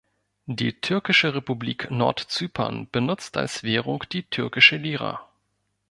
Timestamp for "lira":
4.77-5.29